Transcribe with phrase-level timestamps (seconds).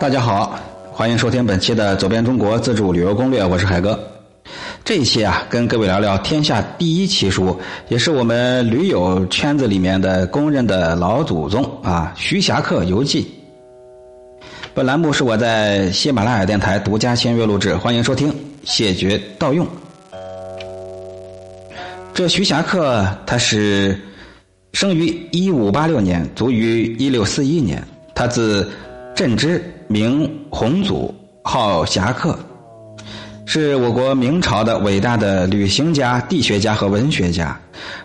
[0.00, 0.58] 大家好，
[0.90, 3.98] 欢迎收听本期的《走遍中国自助旅游攻略》，我是海哥。
[4.82, 13.22] 这一期啊，跟各位聊聊天下第一奇书，也是我们驴友圈子里面的公认的老祖宗啊，《徐霞客游记》。
[14.72, 18.34] 本栏目是我在喜马拉雅电台独家签约录制，欢迎收听，
[18.64, 19.66] 谢绝盗用。
[22.14, 24.00] 这徐霞客他是
[24.72, 27.82] 生于一五八六年，卒于一六四一年，
[28.14, 28.70] 他字
[29.14, 29.62] 镇之。
[29.92, 31.12] 名洪祖，
[31.42, 32.38] 号侠客，
[33.44, 37.60] 是我国明朝的伟大的旅行家、地学家和文学家。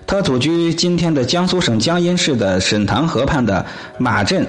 [0.07, 3.63] 他祖居今天的江苏省江阴市的沈塘河畔的
[3.99, 4.47] 马镇。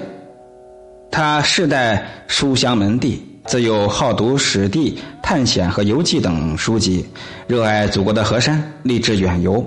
[1.11, 7.05] 他世代书香门第，自幼好读史地、探险和游记等书籍，
[7.45, 9.63] 热爱祖国的河山，立志远游。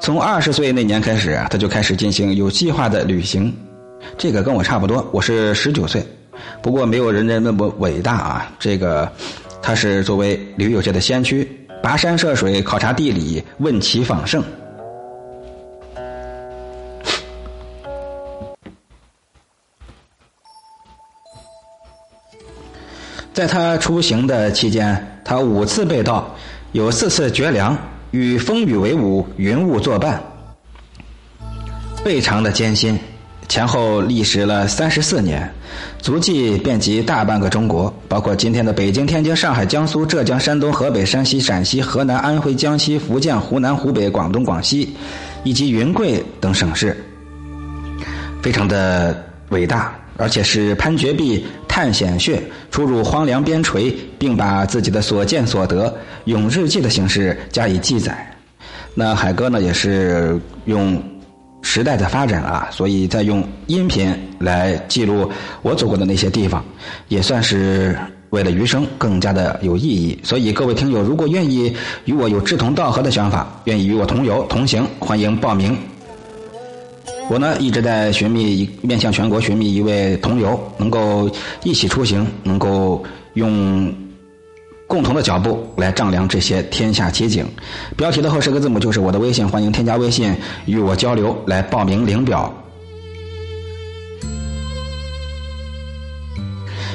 [0.00, 3.54] 从二十岁那年开始，他就开始进行有计划的旅行。
[4.16, 6.04] 这个跟我差不多，我是十九岁。
[6.62, 8.52] 不过没有人家那么伟大啊！
[8.58, 9.10] 这个，
[9.60, 11.48] 他是作为旅游界的先驱，
[11.82, 14.42] 跋山涉水考察地理，问其访胜。
[23.32, 26.34] 在他出行的期间，他五次被盗，
[26.72, 27.76] 有四次绝粮，
[28.10, 30.22] 与风雨为伍，云雾作伴，
[32.04, 32.98] 非常的艰辛。
[33.48, 35.50] 前后历时了三十四年，
[36.00, 44.94] 足迹遍及大半个中国，包括今天的北京、天津、上海、江苏、浙江、山东、河北、山西、陕西、河南、安徽、江西、福建、湖南、湖北、广东、广西，
[45.44, 46.94] 以及云贵等省市，
[48.42, 51.46] 非常的伟大，而且是攀绝壁、
[51.78, 58.28] 探险穴、出入荒凉边陲，并把自己的所见所得用日记的形式加以记载。
[58.96, 61.00] 那海哥呢，也是用。
[61.60, 65.28] 时代的发展啊，所以在用音频来记录
[65.60, 66.64] 我走过的那些地方，
[67.08, 67.98] 也算是
[68.30, 70.18] 为了余生更加的有意义。
[70.22, 71.74] 所以各位听友，如果愿意
[72.06, 75.76] 与我有志同道合的想法，愿意与我同游同行，欢迎报名。
[77.30, 81.30] 我呢一直在寻觅一，面向全国寻觅一位同游，能够
[81.62, 83.02] 一起出行，能够
[83.34, 83.92] 用。
[84.86, 87.46] 共同的脚步来丈量这些天下奇景。
[87.94, 90.34] 标题的后十个字母就是我的微信，欢迎添加微信
[90.64, 92.50] 与我交流，来报名领表。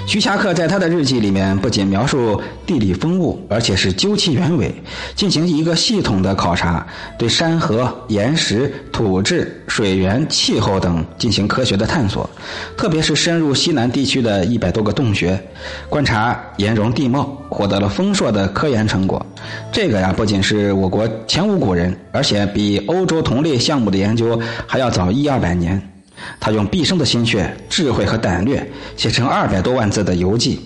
[0.06, 4.72] 徐霞客在他的日记里面不仅描述地理风物，而且是究其原委，
[5.16, 6.86] 进行一个系统的考察，
[7.18, 12.30] 对山河、岩石、土质、水源、气候等进行科学的探索。
[12.78, 15.42] 特别是深入西南地区的一百多个洞穴，
[15.90, 19.26] 观察岩溶地貌，获得了丰硕的科研成果。
[19.72, 25.93] 这个呀，不仅是我国前无古人，而且比欧洲同类项目的研究还要早一二百年。
[26.40, 28.66] 他用毕生的心血、智慧和胆略
[28.98, 30.60] 写成二百多万字的游记，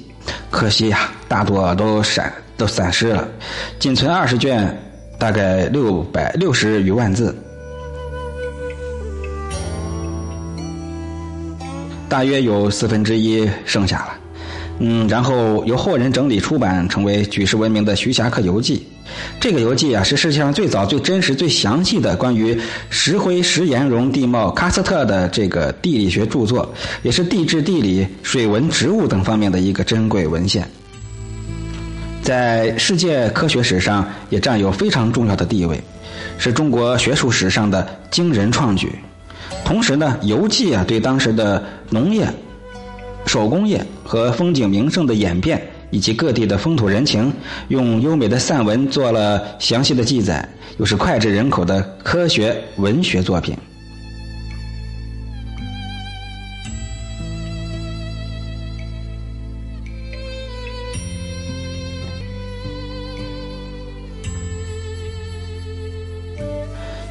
[0.49, 3.27] 可惜呀，大多都散都散失了，
[3.79, 4.75] 仅存二十卷，
[5.19, 7.35] 大概六百六十余万字，
[12.09, 14.13] 大约有四分之一剩下了。
[14.79, 18.87] 嗯，然后由后人整理出版，成为举世闻名的《徐霞客游记》。
[19.39, 26.73] 这个游记啊，是世界上最早、最真实、最详细的关于石灰石岩溶地貌喀斯特的这个地理学著作，
[27.03, 30.69] 也是地质、地理、水文、植物等方面的一个珍贵文献，
[32.21, 35.81] 在世界科学史上也占有非常重要的地位，
[36.37, 38.91] 是中国学术史上的惊人创举。
[39.63, 42.27] 同时呢，游记啊，对当时的农业。
[43.25, 47.31] 手工业和风景名胜的演变，以及各地的风土人情，
[47.69, 53.55] 用优美的散文做了详细的记载，又是脍炙人口的科学文学作品。《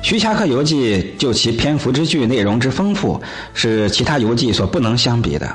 [0.07, 3.21] 徐霞客游记》就其篇幅之巨、内容之丰富，
[3.55, 5.53] 是其他游记所不能相比的，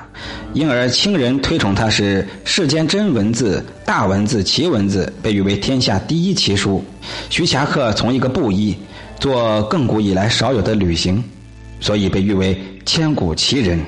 [0.51, 6.83] 因而清人推崇它是世间真文字、大文字、奇文字，被誉为天下第一奇书。
[7.29, 8.75] 徐霞客从一个布衣
[9.21, 11.23] 做亘古以来少有的旅行，
[11.79, 13.79] 所以被誉为千古奇人。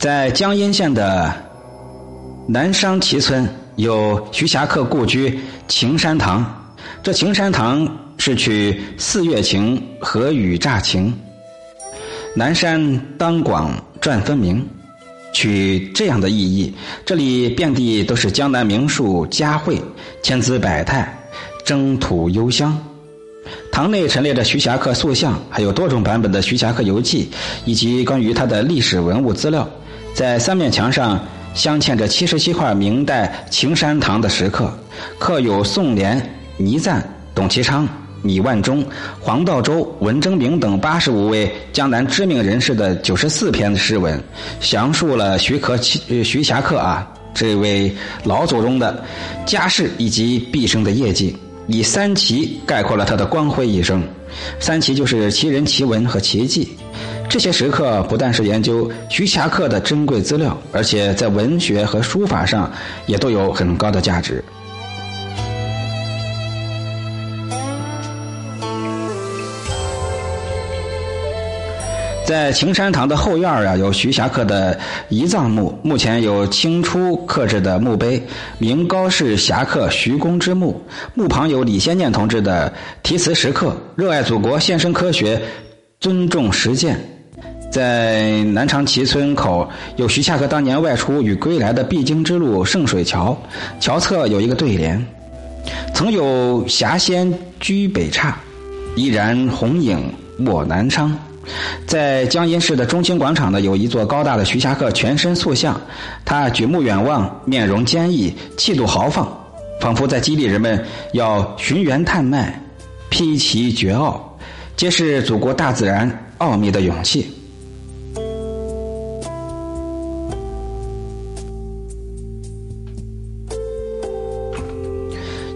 [0.00, 1.30] 在江阴县的
[2.48, 5.38] 南商齐村有徐霞客故居
[5.68, 7.86] 晴山堂，这晴山堂
[8.16, 11.14] 是取四月晴和雨乍晴，
[12.34, 14.66] 南山当广转分明，
[15.34, 16.74] 取这样的意义。
[17.04, 19.82] 这里遍地都是江南名树佳卉，
[20.22, 21.14] 千姿百态，
[21.62, 22.74] 征土幽香。
[23.70, 27.30] 堂内陈列着徐霞客塑像，还有多种版本的徐霞客游记，
[27.66, 29.68] 以及关于他的历史文物资料。
[30.20, 31.18] 在三面墙上
[31.54, 34.70] 镶嵌着七十七块明代晴山堂的石刻，
[35.18, 36.20] 刻有宋濂、
[36.58, 37.02] 倪瓒、
[37.34, 37.88] 董其昌、
[38.22, 38.84] 李万忠、
[39.18, 44.22] 黄道周、文征明等八十五位江南知名人士的九十四篇诗文，
[44.60, 47.90] 详述了徐可徐霞客啊这位
[48.22, 49.02] 老祖宗的
[49.46, 51.34] 家世以及毕生的业绩。
[51.66, 54.02] 以三奇概括了他的光辉一生，
[54.58, 56.76] 三奇就是奇人、奇文和奇迹。
[57.30, 62.68] 这些石刻不但是研究徐霞客的珍贵资料，而且在文学和书法上
[63.06, 64.42] 也都有很高的价值。
[72.26, 74.76] 在晴山堂的后院啊，有徐霞客的
[75.08, 78.20] 遗葬墓，目前有清初刻制的墓碑，
[78.58, 80.80] 明高氏侠客徐公之墓，
[81.14, 82.72] 墓旁有李先念同志的
[83.04, 85.40] 题词石刻，热爱祖国，献身科学，
[86.00, 87.19] 尊重实践。
[87.70, 93.40] 在南长旗村口有徐霞客当年外出与归来的必经之路圣水桥，
[93.78, 95.06] 桥侧有一个对联：
[95.94, 98.36] 曾有侠仙居北岔，
[98.96, 100.12] 依然红影
[100.46, 101.16] 卧南昌。
[101.86, 105.80] 在江阴市的中心广场呢，有一座高大的徐霞客全身塑像，
[106.24, 109.26] 他举目远望，面容坚毅，气度豪放，
[109.80, 112.60] 仿佛在激励人们要寻源探脉，
[113.08, 114.36] 披奇绝奥，
[114.76, 117.30] 揭示祖国大自然奥秘的勇气。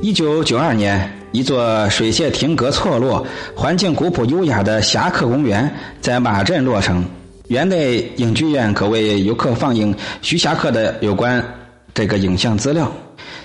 [0.05, 7.03] 一九九二年，一座水榭亭阁错落、环境古朴优雅的侠客公园在马镇落成。
[7.49, 11.43] 园内影剧院可为游客放映徐霞客的有关
[11.95, 12.93] 这个影像资料。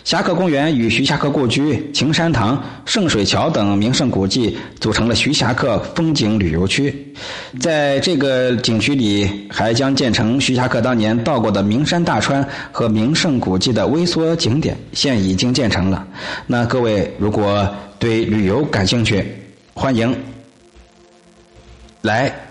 [0.04, 7.14] 侠客公园与徐霞客故居、晴山堂、圣水桥等名胜古迹组成了徐霞客风景旅游区。
[7.60, 16.08] 在这个景区里，还将建成徐霞客当年到过的名山大川和名胜古迹的微缩景点，现已经建成了。
[16.48, 17.68] 那各位如果
[18.00, 19.24] 对旅游感兴趣，
[19.76, 20.16] 欢迎
[22.02, 22.49] 来。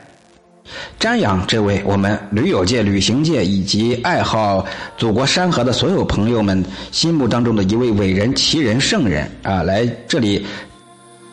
[0.99, 4.67] 瞻仰这位我们驴友界、旅行界以及爱好
[4.97, 10.45] 祖国山河的所有朋友们心目当中的一位伟人、奇人、圣人啊，来这里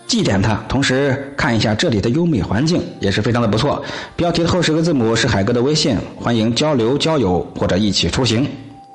[0.06, 3.84] 祭奠他，同时看一下这里的优美环境也是非常的不错。
[4.16, 8.48] 标题的后十个字母是海哥的微信，欢迎交流交友或者一起出行。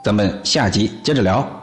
[0.05, 1.60] 咱们下集接着聊。